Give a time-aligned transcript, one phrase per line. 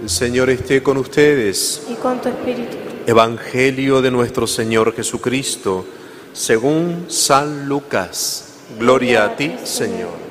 [0.00, 1.86] El Señor esté con ustedes.
[1.88, 2.76] y con tu espíritu.
[3.06, 5.86] Evangelio de nuestro Señor Jesucristo,
[6.34, 8.58] según San Lucas.
[8.78, 10.26] Gloria a ti, Señor.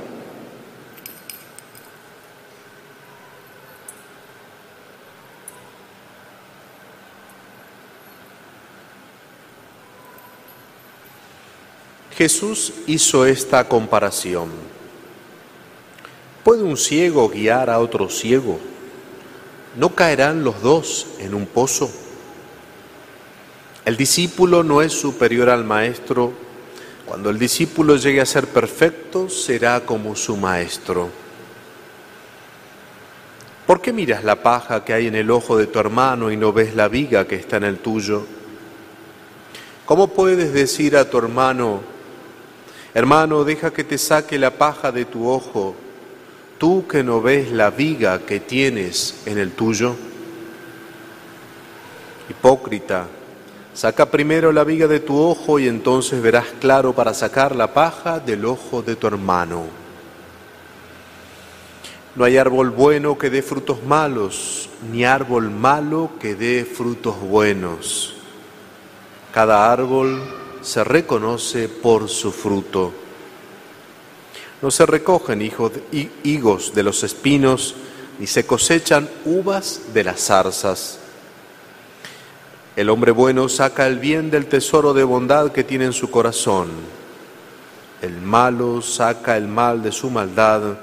[12.16, 14.50] Jesús hizo esta comparación.
[16.44, 18.60] ¿Puede un ciego guiar a otro ciego?
[19.78, 21.92] ¿No caerán los dos en un pozo?
[23.84, 26.32] El discípulo no es superior al maestro.
[27.06, 31.10] Cuando el discípulo llegue a ser perfecto, será como su maestro.
[33.68, 36.54] ¿Por qué miras la paja que hay en el ojo de tu hermano y no
[36.54, 38.26] ves la viga que está en el tuyo?
[39.86, 41.82] ¿Cómo puedes decir a tu hermano,
[42.94, 45.76] hermano, deja que te saque la paja de tu ojo,
[46.58, 49.96] tú que no ves la viga que tienes en el tuyo?
[52.30, 53.08] Hipócrita,
[53.74, 58.20] saca primero la viga de tu ojo y entonces verás claro para sacar la paja
[58.20, 59.66] del ojo de tu hermano.
[62.16, 68.16] No hay árbol bueno que dé frutos malos, ni árbol malo que dé frutos buenos.
[69.34, 70.24] Cada árbol
[70.62, 72.94] se reconoce por su fruto.
[74.66, 75.44] No se recogen
[76.24, 77.76] higos de los espinos,
[78.18, 80.98] ni se cosechan uvas de las zarzas.
[82.76, 86.70] El hombre bueno saca el bien del tesoro de bondad que tiene en su corazón.
[88.02, 90.80] El malo saca el mal de su maldad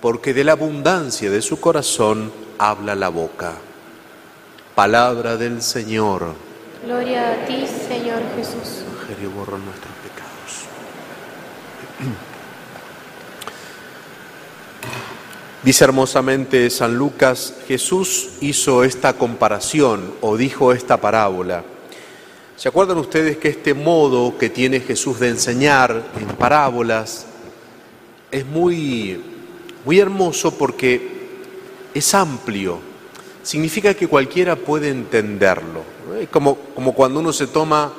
[0.00, 3.52] porque de la abundancia de su corazón habla la boca.
[4.74, 6.32] Palabra del Señor.
[6.86, 8.82] Gloria a ti, Señor Jesús.
[8.96, 10.20] Evangelio borra nuestros pecados.
[15.62, 21.64] Dice hermosamente San Lucas, Jesús hizo esta comparación o dijo esta parábola.
[22.56, 27.26] ¿Se acuerdan ustedes que este modo que tiene Jesús de enseñar en parábolas
[28.30, 29.20] es muy
[29.84, 31.20] muy hermoso porque
[31.94, 32.78] es amplio,
[33.42, 35.82] significa que cualquiera puede entenderlo.
[36.20, 37.92] Es como, como cuando uno se toma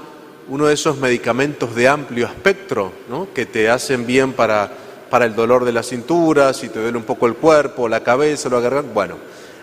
[0.48, 3.28] uno de esos medicamentos de amplio espectro, ¿no?
[3.34, 4.72] que te hacen bien para,
[5.12, 8.48] para el dolor de la cintura, si te duele un poco el cuerpo, la cabeza,
[8.48, 8.94] lo garganta.
[8.94, 9.18] Bueno,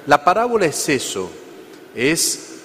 [0.07, 1.31] la parábola es eso,
[1.95, 2.57] es,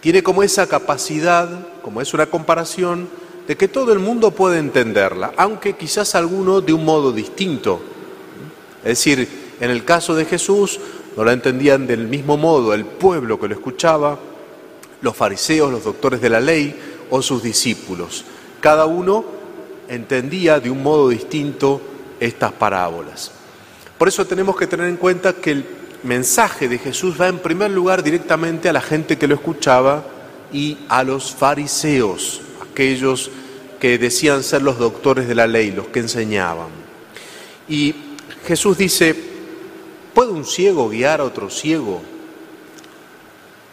[0.00, 1.48] tiene como esa capacidad,
[1.82, 3.10] como es una comparación,
[3.46, 7.82] de que todo el mundo puede entenderla, aunque quizás alguno de un modo distinto.
[8.78, 9.28] Es decir,
[9.60, 10.80] en el caso de Jesús
[11.18, 14.18] no la entendían del mismo modo el pueblo que lo escuchaba,
[15.02, 16.74] los fariseos, los doctores de la ley
[17.10, 18.24] o sus discípulos.
[18.60, 19.26] Cada uno
[19.88, 21.82] entendía de un modo distinto
[22.20, 23.32] estas parábolas.
[23.98, 25.64] Por eso tenemos que tener en cuenta que el
[26.02, 30.04] mensaje de Jesús va en primer lugar directamente a la gente que lo escuchaba
[30.52, 33.30] y a los fariseos, aquellos
[33.78, 36.68] que decían ser los doctores de la ley, los que enseñaban.
[37.68, 37.94] Y
[38.46, 39.14] Jesús dice,
[40.14, 42.02] ¿puede un ciego guiar a otro ciego?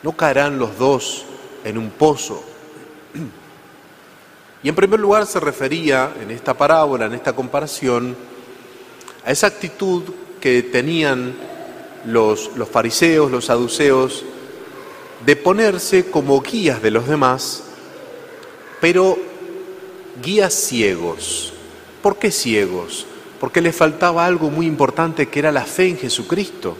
[0.03, 1.25] ¿No caerán los dos
[1.63, 2.43] en un pozo?
[4.63, 8.15] Y en primer lugar se refería en esta parábola, en esta comparación,
[9.27, 10.03] a esa actitud
[10.41, 11.35] que tenían
[12.05, 14.23] los, los fariseos, los saduceos,
[15.23, 17.63] de ponerse como guías de los demás,
[18.81, 19.19] pero
[20.23, 21.53] guías ciegos.
[22.01, 23.05] ¿Por qué ciegos?
[23.39, 26.75] porque les faltaba algo muy importante que era la fe en Jesucristo.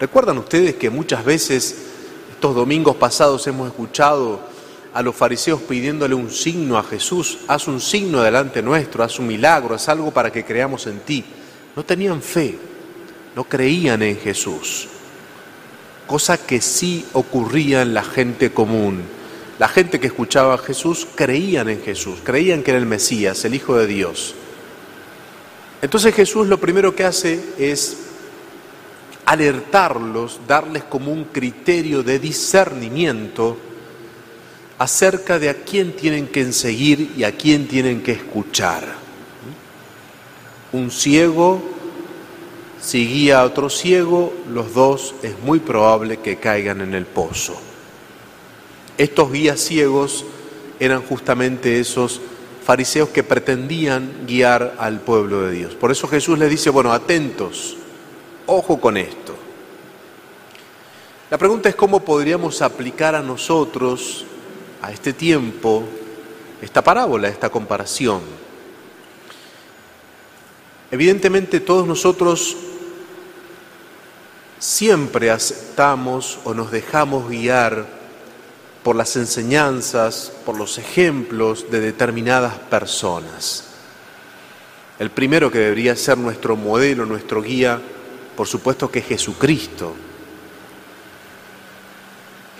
[0.00, 1.76] ¿Recuerdan ustedes que muchas veces
[2.32, 4.40] estos domingos pasados hemos escuchado
[4.94, 7.38] a los fariseos pidiéndole un signo a Jesús?
[7.48, 11.24] Haz un signo delante nuestro, haz un milagro, haz algo para que creamos en ti.
[11.74, 12.58] No tenían fe,
[13.34, 14.88] no creían en Jesús,
[16.06, 19.02] cosa que sí ocurría en la gente común.
[19.58, 23.54] La gente que escuchaba a Jesús creían en Jesús, creían que era el Mesías, el
[23.54, 24.34] Hijo de Dios.
[25.80, 27.98] Entonces Jesús lo primero que hace es
[29.24, 33.56] alertarlos, darles como un criterio de discernimiento
[34.82, 38.82] acerca de a quién tienen que seguir y a quién tienen que escuchar.
[40.72, 41.62] Un ciego,
[42.80, 47.54] si guía a otro ciego, los dos es muy probable que caigan en el pozo.
[48.98, 50.24] Estos guías ciegos
[50.80, 52.20] eran justamente esos
[52.64, 55.74] fariseos que pretendían guiar al pueblo de Dios.
[55.76, 57.76] Por eso Jesús les dice, bueno, atentos,
[58.46, 59.36] ojo con esto.
[61.30, 64.26] La pregunta es cómo podríamos aplicar a nosotros,
[64.82, 65.84] a este tiempo,
[66.60, 68.20] esta parábola, esta comparación.
[70.90, 72.56] Evidentemente todos nosotros
[74.58, 77.86] siempre aceptamos o nos dejamos guiar
[78.82, 83.64] por las enseñanzas, por los ejemplos de determinadas personas.
[84.98, 87.80] El primero que debería ser nuestro modelo, nuestro guía,
[88.36, 89.94] por supuesto que es Jesucristo.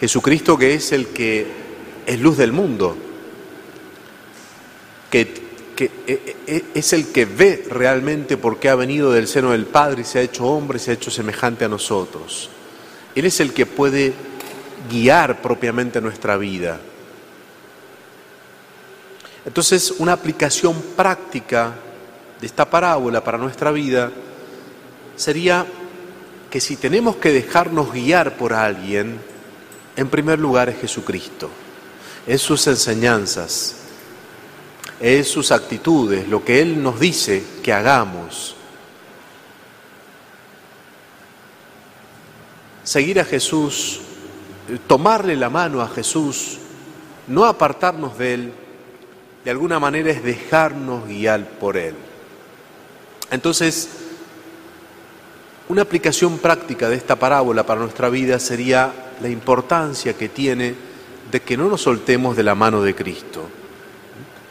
[0.00, 1.71] Jesucristo que es el que
[2.06, 2.96] es luz del mundo,
[5.10, 5.42] que,
[6.06, 10.02] e, e, es el que ve realmente por qué ha venido del seno del Padre
[10.02, 12.50] y se ha hecho hombre, se ha hecho semejante a nosotros.
[13.14, 14.14] Él es el que puede
[14.90, 16.80] guiar propiamente nuestra vida.
[19.44, 21.74] Entonces, una aplicación práctica
[22.40, 24.10] de esta parábola para nuestra vida
[25.16, 25.66] sería
[26.50, 29.18] que si tenemos que dejarnos guiar por alguien,
[29.96, 31.50] en primer lugar es Jesucristo,
[32.26, 33.76] es sus enseñanzas,
[35.00, 38.56] es sus actitudes, lo que Él nos dice que hagamos.
[42.84, 44.00] Seguir a Jesús,
[44.86, 46.58] tomarle la mano a Jesús,
[47.26, 48.52] no apartarnos de Él,
[49.44, 51.94] de alguna manera es dejarnos guiar por Él.
[53.30, 53.88] Entonces,
[55.68, 60.91] una aplicación práctica de esta parábola para nuestra vida sería la importancia que tiene
[61.30, 63.42] de que no nos soltemos de la mano de Cristo,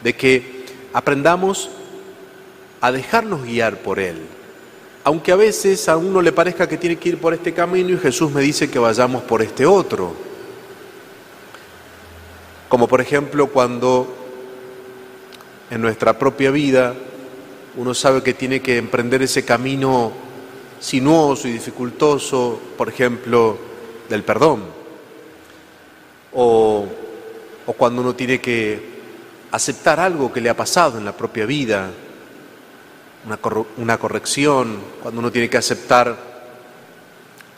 [0.02, 1.70] de que aprendamos
[2.80, 4.16] a dejarnos guiar por Él,
[5.04, 7.98] aunque a veces a uno le parezca que tiene que ir por este camino y
[7.98, 10.14] Jesús me dice que vayamos por este otro.
[12.68, 14.16] Como por ejemplo cuando
[15.70, 16.94] en nuestra propia vida
[17.76, 20.12] uno sabe que tiene que emprender ese camino
[20.78, 23.56] sinuoso y dificultoso, por ejemplo,
[24.08, 24.64] del perdón.
[26.34, 26.86] O,
[27.66, 28.92] o, cuando uno tiene que
[29.50, 31.90] aceptar algo que le ha pasado en la propia vida,
[33.26, 33.38] una,
[33.76, 36.16] una corrección, cuando uno tiene que aceptar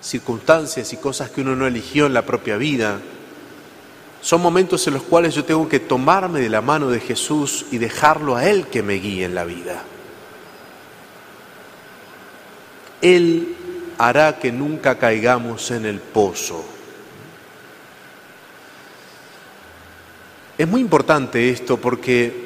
[0.04, 3.00] circunstancias y cosas que uno no eligió en la propia vida.
[4.20, 7.78] Son momentos en los cuales yo tengo que tomarme de la mano de Jesús y
[7.78, 9.82] dejarlo a Él que me guíe en la vida.
[13.00, 13.54] Él
[13.98, 16.64] hará que nunca caigamos en el pozo.
[20.56, 22.44] Es muy importante esto porque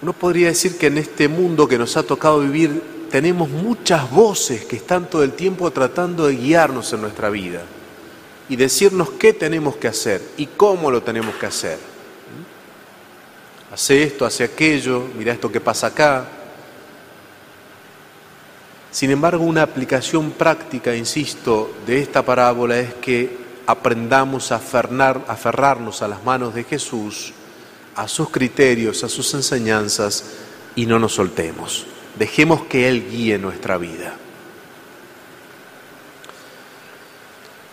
[0.00, 4.64] uno podría decir que en este mundo que nos ha tocado vivir tenemos muchas voces
[4.64, 7.62] que están todo el tiempo tratando de guiarnos en nuestra vida
[8.48, 11.78] y decirnos qué tenemos que hacer y cómo lo tenemos que hacer.
[13.72, 16.26] Hace esto, hace aquello, mira esto que pasa acá,
[18.96, 26.08] sin embargo, una aplicación práctica, insisto, de esta parábola es que aprendamos a, aferrarnos a
[26.08, 27.32] las manos de Jesús,
[27.94, 30.36] a sus criterios, a sus enseñanzas
[30.74, 31.86] y no nos soltemos.
[32.18, 34.14] Dejemos que Él guíe nuestra vida.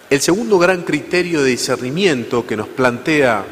[0.09, 3.45] El segundo gran criterio de discernimiento que nos plantea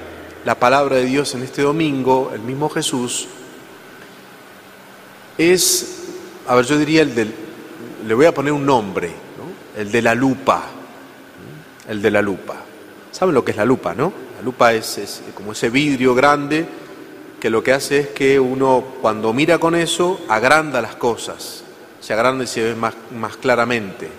[0.45, 3.27] la palabra de Dios en este domingo, el mismo Jesús,
[5.37, 6.03] es,
[6.47, 7.33] a ver, yo diría el del
[8.05, 9.11] le voy a poner un nombre,
[9.77, 10.63] el de la lupa,
[11.87, 12.55] el de la lupa.
[13.11, 14.13] ¿Saben lo que es la lupa, no?
[14.37, 16.65] La lupa es, como ese vidrio grande
[17.39, 21.63] que lo que hace es que uno cuando mira con eso agranda las cosas,
[21.99, 24.09] se agranda y se ve más, más claramente.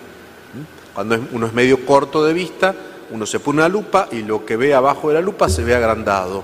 [0.93, 2.75] Cuando uno es medio corto de vista,
[3.09, 5.73] uno se pone una lupa y lo que ve abajo de la lupa se ve
[5.73, 6.43] agrandado.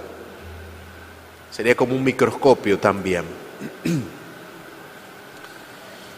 [1.52, 3.26] Sería como un microscopio también.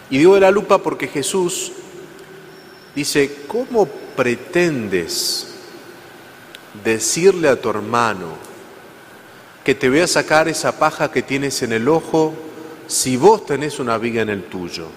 [0.09, 1.71] Y digo de la lupa porque Jesús
[2.93, 5.47] dice, ¿cómo pretendes
[6.83, 8.29] decirle a tu hermano
[9.63, 12.33] que te voy a sacar esa paja que tienes en el ojo
[12.87, 14.87] si vos tenés una viga en el tuyo?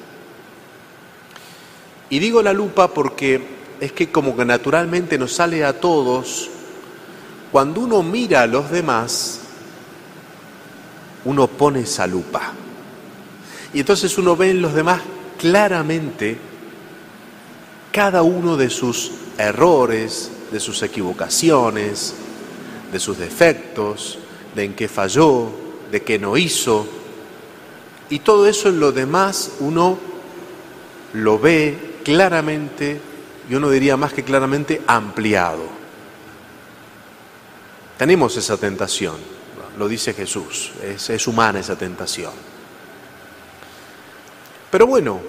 [2.10, 3.40] Y digo la lupa porque
[3.80, 6.50] es que como que naturalmente nos sale a todos,
[7.50, 9.40] cuando uno mira a los demás,
[11.24, 12.52] uno pone esa lupa.
[13.72, 15.00] Y entonces uno ve en los demás
[15.38, 16.38] claramente
[17.94, 22.12] cada uno de sus errores, de sus equivocaciones,
[22.90, 24.18] de sus defectos,
[24.52, 25.48] de en qué falló,
[25.92, 26.88] de qué no hizo.
[28.10, 29.96] Y todo eso en lo demás uno
[31.12, 33.00] lo ve claramente,
[33.48, 35.62] y uno diría más que claramente, ampliado.
[37.96, 39.14] Tenemos esa tentación,
[39.78, 42.32] lo dice Jesús, es, es humana esa tentación.
[44.72, 45.20] Pero bueno,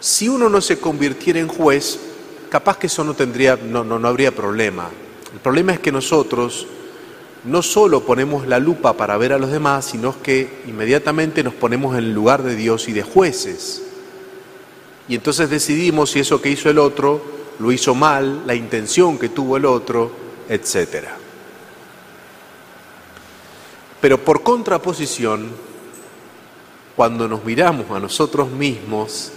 [0.00, 2.00] si uno no se convirtiera en juez,
[2.48, 4.88] capaz que eso no tendría, no, no, no habría problema.
[5.32, 6.66] El problema es que nosotros
[7.44, 11.96] no solo ponemos la lupa para ver a los demás, sino que inmediatamente nos ponemos
[11.96, 13.82] en el lugar de Dios y de jueces.
[15.08, 17.22] Y entonces decidimos si eso que hizo el otro
[17.58, 20.10] lo hizo mal, la intención que tuvo el otro,
[20.48, 21.08] etc.
[24.00, 25.50] Pero por contraposición,
[26.96, 29.32] cuando nos miramos a nosotros mismos,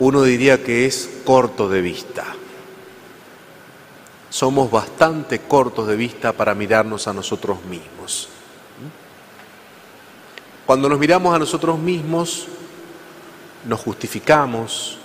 [0.00, 2.24] uno diría que es corto de vista.
[4.30, 8.28] Somos bastante cortos de vista para mirarnos a nosotros mismos.
[10.64, 12.46] Cuando nos miramos a nosotros mismos,
[13.66, 14.98] nos justificamos,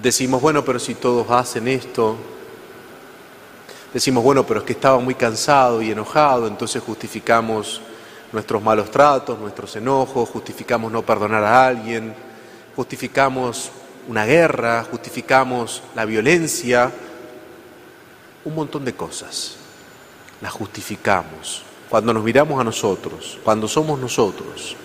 [0.00, 2.16] decimos, bueno, pero si todos hacen esto,
[3.92, 7.82] decimos, bueno, pero es que estaba muy cansado y enojado, entonces justificamos
[8.32, 12.14] nuestros malos tratos, nuestros enojos, justificamos no perdonar a alguien,
[12.76, 13.70] justificamos
[14.08, 16.90] una guerra, justificamos la violencia,
[18.44, 19.56] un montón de cosas.
[20.40, 21.62] Las justificamos.
[21.88, 24.76] Cuando nos miramos a nosotros, cuando somos nosotros,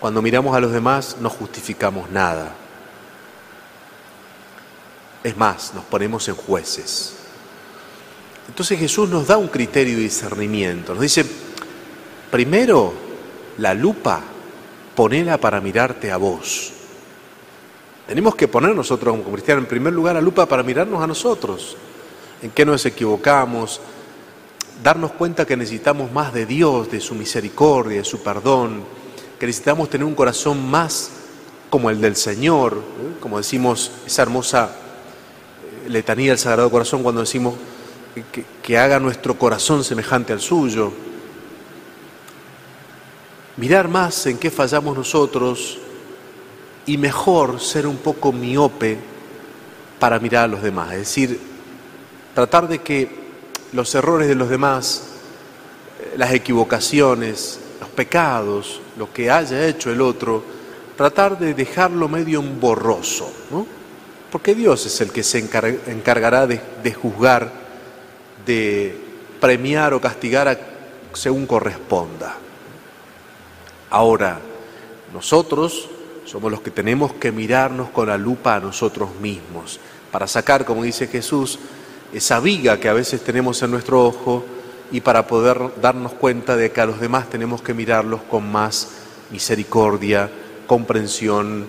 [0.00, 2.54] cuando miramos a los demás no justificamos nada.
[5.22, 7.14] Es más, nos ponemos en jueces.
[8.48, 10.92] Entonces Jesús nos da un criterio de discernimiento.
[10.92, 11.24] Nos dice,
[12.30, 12.92] primero,
[13.58, 14.22] la lupa,
[14.96, 16.72] ponela para mirarte a vos.
[18.08, 21.76] Tenemos que poner nosotros como cristianos en primer lugar la lupa para mirarnos a nosotros.
[22.42, 23.80] En qué nos equivocamos,
[24.82, 28.84] darnos cuenta que necesitamos más de Dios, de su misericordia, de su perdón,
[29.38, 31.10] que necesitamos tener un corazón más
[31.68, 33.16] como el del Señor, ¿eh?
[33.20, 34.70] como decimos esa hermosa
[35.84, 37.54] eh, letanía del Sagrado Corazón cuando decimos
[38.32, 40.92] que, que haga nuestro corazón semejante al suyo.
[43.56, 45.78] Mirar más en qué fallamos nosotros
[46.84, 48.98] y mejor ser un poco miope
[49.98, 51.40] para mirar a los demás, es decir,
[52.34, 53.08] tratar de que
[53.72, 55.04] los errores de los demás,
[56.00, 60.44] eh, las equivocaciones, los pecados, lo que haya hecho el otro,
[60.96, 63.66] tratar de dejarlo medio en borroso, ¿no?
[64.30, 67.50] Porque Dios es el que se encargará de, de juzgar,
[68.44, 68.98] de
[69.40, 70.58] premiar o castigar a,
[71.14, 72.36] según corresponda.
[73.90, 74.40] Ahora,
[75.12, 75.88] nosotros
[76.24, 79.78] somos los que tenemos que mirarnos con la lupa a nosotros mismos,
[80.10, 81.58] para sacar, como dice Jesús,
[82.12, 84.44] esa viga que a veces tenemos en nuestro ojo
[84.90, 88.88] y para poder darnos cuenta de que a los demás tenemos que mirarlos con más
[89.30, 90.30] misericordia,
[90.66, 91.66] comprensión,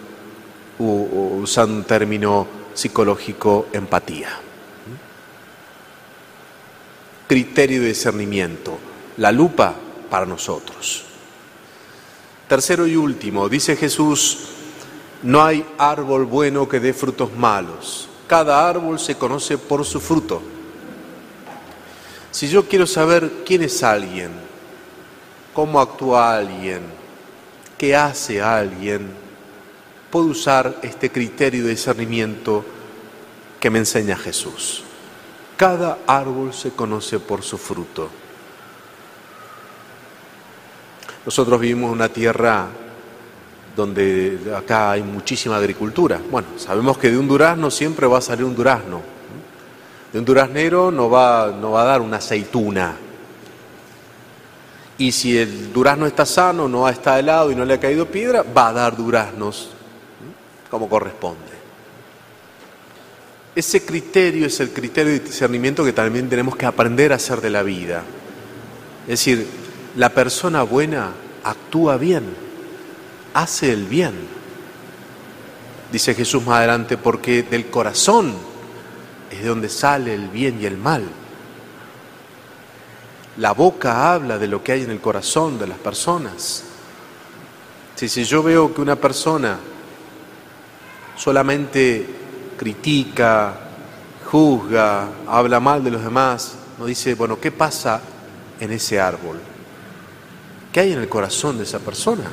[0.79, 4.29] usando un término psicológico, empatía.
[7.27, 8.77] Criterio de discernimiento,
[9.17, 9.73] la lupa
[10.09, 11.06] para nosotros.
[12.47, 14.47] Tercero y último, dice Jesús,
[15.23, 18.07] no hay árbol bueno que dé frutos malos.
[18.25, 20.41] Cada árbol se conoce por su fruto.
[22.31, 24.31] Si yo quiero saber quién es alguien,
[25.53, 26.81] cómo actúa alguien,
[27.77, 29.09] qué hace alguien,
[30.09, 32.63] puedo usar este criterio de discernimiento
[33.59, 34.83] que me enseña Jesús.
[35.57, 38.09] Cada árbol se conoce por su fruto.
[41.27, 42.67] Nosotros vivimos en una tierra
[43.75, 46.21] donde acá hay muchísima agricultura.
[46.31, 49.01] Bueno, sabemos que de un durazno siempre va a salir un durazno.
[50.13, 52.95] De un duraznero no va, no va a dar una aceituna.
[54.97, 58.41] Y si el durazno está sano, no está helado y no le ha caído piedra,
[58.43, 59.71] va a dar duraznos
[60.71, 61.57] como corresponde.
[63.53, 67.49] Ese criterio es el criterio de discernimiento que también tenemos que aprender a hacer de
[67.49, 68.01] la vida.
[69.03, 69.66] Es decir,
[69.97, 71.11] la persona buena
[71.43, 72.23] actúa bien,
[73.33, 74.13] hace el bien.
[75.91, 78.31] Dice Jesús más adelante, porque del corazón
[79.31, 81.03] es de donde sale el bien y el mal.
[83.37, 86.63] La boca habla de lo que hay en el corazón de las personas.
[87.95, 89.57] Si, si yo veo que una persona
[91.15, 92.05] solamente
[92.55, 93.59] critica,
[94.29, 97.99] juzga, habla mal de los demás, no dice, bueno, ¿qué pasa
[98.59, 99.56] en ese árbol?
[100.71, 102.25] ¿Qué hay en el corazón de esa persona?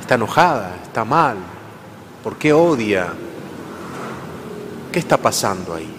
[0.00, 0.76] ¿Está enojada?
[0.82, 1.36] ¿Está mal?
[2.22, 3.12] ¿Por qué odia?
[4.92, 5.90] ¿Qué está pasando ahí?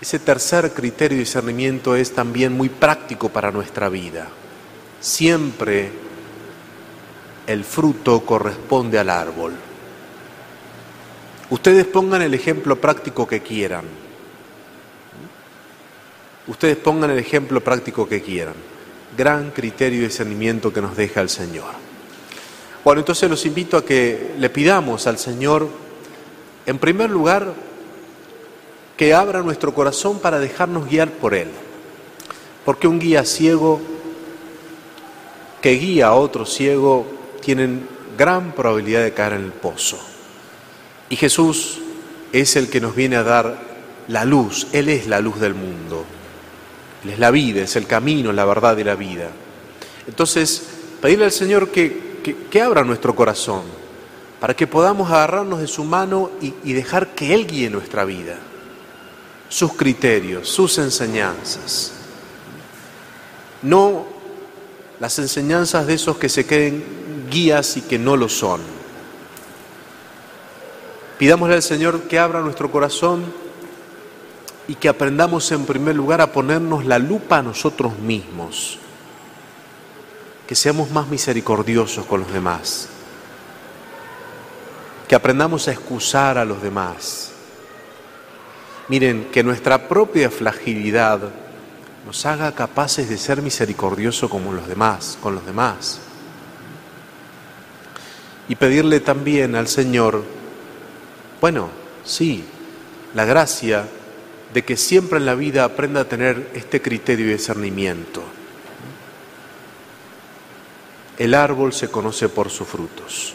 [0.00, 4.28] Ese tercer criterio de discernimiento es también muy práctico para nuestra vida.
[5.00, 5.90] Siempre
[7.46, 9.54] el fruto corresponde al árbol.
[11.48, 13.84] Ustedes pongan el ejemplo práctico que quieran.
[16.46, 18.75] Ustedes pongan el ejemplo práctico que quieran
[19.16, 21.86] gran criterio de discernimiento que nos deja el Señor.
[22.84, 25.68] Bueno, entonces los invito a que le pidamos al Señor,
[26.66, 27.52] en primer lugar,
[28.96, 31.48] que abra nuestro corazón para dejarnos guiar por Él.
[32.64, 33.80] Porque un guía ciego,
[35.60, 37.06] que guía a otro ciego
[37.40, 39.98] tienen gran probabilidad de caer en el pozo.
[41.10, 41.80] Y Jesús
[42.32, 43.58] es el que nos viene a dar
[44.08, 46.04] la luz, Él es la luz del mundo,
[47.04, 49.30] Él es la vida, es el camino, la verdad y la vida.
[50.06, 50.62] Entonces,
[51.00, 53.62] pedirle al Señor que, que, abra nuestro corazón
[54.40, 58.38] para que podamos agarrarnos de su mano y, y dejar que Él guíe nuestra vida,
[59.48, 61.92] sus criterios, sus enseñanzas.
[63.62, 64.06] No
[65.00, 66.84] las enseñanzas de esos que se creen
[67.30, 68.60] guías y que no lo son.
[71.18, 73.24] Pidámosle al Señor que abra nuestro corazón
[74.68, 78.78] y que aprendamos en primer lugar a ponernos la lupa a nosotros mismos,
[80.46, 82.88] que seamos más misericordiosos con los demás,
[85.06, 87.32] que aprendamos a excusar a los demás.
[88.88, 91.20] Miren, que nuestra propia fragilidad
[92.04, 96.00] nos haga capaces de ser misericordiosos como los demás, con los demás.
[98.48, 100.22] Y pedirle también al Señor,
[101.40, 101.68] bueno,
[102.04, 102.44] sí,
[103.14, 103.88] la gracia
[104.56, 108.22] de que siempre en la vida aprenda a tener este criterio y discernimiento.
[111.18, 113.34] El árbol se conoce por sus frutos.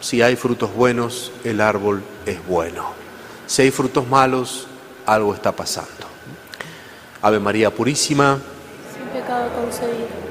[0.00, 2.94] Si hay frutos buenos, el árbol es bueno.
[3.46, 4.66] Si hay frutos malos,
[5.06, 6.08] algo está pasando.
[7.20, 8.40] Ave María Purísima.
[8.92, 10.21] Sin pecado concebido.